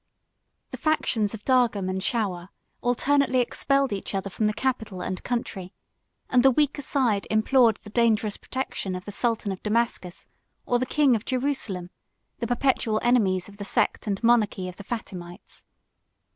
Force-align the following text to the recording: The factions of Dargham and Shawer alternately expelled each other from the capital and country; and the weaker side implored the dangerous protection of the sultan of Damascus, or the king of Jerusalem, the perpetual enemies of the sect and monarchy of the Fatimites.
The 0.71 0.77
factions 0.77 1.35
of 1.35 1.45
Dargham 1.45 1.87
and 1.87 2.01
Shawer 2.01 2.49
alternately 2.81 3.37
expelled 3.39 3.93
each 3.93 4.15
other 4.15 4.31
from 4.31 4.47
the 4.47 4.53
capital 4.55 5.01
and 5.03 5.23
country; 5.23 5.75
and 6.31 6.41
the 6.41 6.49
weaker 6.49 6.81
side 6.81 7.27
implored 7.29 7.77
the 7.77 7.91
dangerous 7.91 8.35
protection 8.35 8.95
of 8.95 9.05
the 9.05 9.11
sultan 9.11 9.51
of 9.51 9.61
Damascus, 9.61 10.25
or 10.65 10.79
the 10.79 10.87
king 10.87 11.15
of 11.15 11.23
Jerusalem, 11.23 11.91
the 12.39 12.47
perpetual 12.47 12.99
enemies 13.03 13.47
of 13.47 13.57
the 13.57 13.63
sect 13.63 14.07
and 14.07 14.23
monarchy 14.23 14.67
of 14.67 14.77
the 14.77 14.83
Fatimites. 14.83 15.65